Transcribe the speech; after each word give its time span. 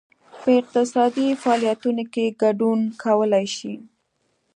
په 0.41 0.49
اقتصادي 0.59 1.27
فعالیتونو 1.41 2.03
کې 2.13 2.35
ګډون 2.41 2.79
کولای 3.03 3.45
شي. 3.57 3.73